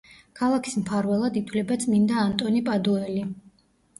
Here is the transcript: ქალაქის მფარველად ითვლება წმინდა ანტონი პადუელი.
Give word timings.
ქალაქის 0.37 0.77
მფარველად 0.83 1.35
ითვლება 1.41 1.77
წმინდა 1.85 2.17
ანტონი 2.23 2.61
პადუელი. 2.71 3.29